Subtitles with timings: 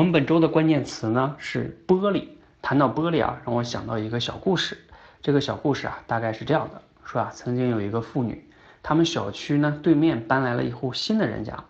[0.00, 2.28] 我们本周的关键词呢是玻璃。
[2.62, 4.78] 谈到玻璃啊，让我想到一个小故事。
[5.20, 8.48] 这个小故事啊，大概是这样的：说啊，曾经有一个妇女，
[8.82, 11.64] 他们小区呢对面搬来了一户新的人家。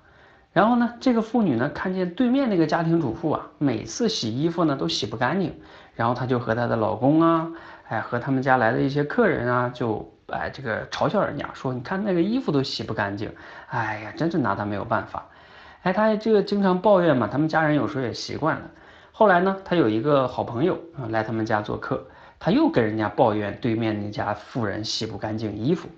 [0.52, 5.52] 然后呢，这个妇女呢看见对面那个家庭主妇啊，每次洗衣服呢都洗不干净。
[5.96, 7.50] 然后她就和她的老公啊，
[7.88, 13.32] 哎，和他们家来的一些客人啊，就哎这个嘲笑人家说：“你看那个衣服都洗不干净，
[13.70, 15.26] 哎呀，真是拿她没有办法。”
[15.82, 18.70] 哎，他这个经常抱怨嘛，他们家人有时候也习惯了。
[19.12, 22.06] 后来呢，他有一个好朋友啊来他们家做客，
[22.38, 25.88] 他又跟人家抱怨对面那家妇人洗不干净衣服。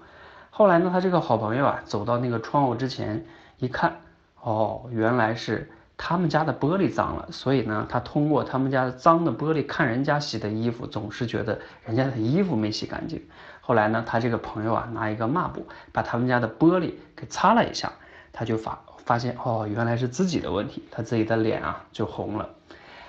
[0.51, 3.25] 后来呢，他这个好朋友啊走到那个窗户之前
[3.59, 3.97] 一看，
[4.41, 13.25] 哦，原来是他们家的玻璃脏了，所以呢，他通过他们家的脏的玻璃看人家洗的衣服，总是觉得人家的衣服没洗干净。
[13.61, 17.93] 后来呢，他这个朋友啊拿一个抹布把他们家的玻璃给擦了一下，
[18.33, 22.51] 他就发发现哦，原来是自己的问题，他自己的脸啊就红了。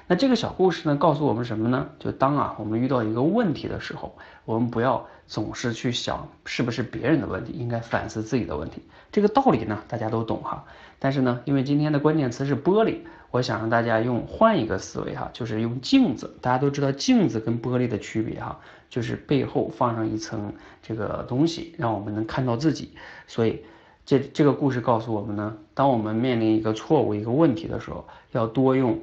[0.06, 1.88] 那这个小故事呢，告诉我们什么呢？
[1.98, 8.82] 就当啊我们遇到一个问题的时候，我们不要总是去想是不是别人的问题，应该反思自己的问题。
[9.14, 10.66] 这个道理呢，大家都懂哈。
[11.00, 12.98] 但是呢，因为今天的关键词是玻璃，
[13.32, 16.36] 我想让大家用换一个思维哈，就是用镜子。
[16.42, 22.92] 大家都知道镜子跟玻璃的区别哈，就是背后放上一层这个东西，让我们能看到自己。
[23.28, 23.64] 所以
[24.06, 29.00] 这这个故事告诉我们呢，当我们面临一个错误、一个问题的时候，要多用。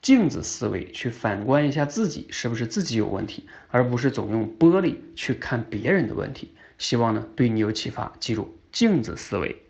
[0.00, 6.52] 镜子思维去反观一下自己是不是自己有问题，而不是总用玻璃去看别人的问题。
[6.78, 9.60] 希望呢对你有启发，记住镜子思维。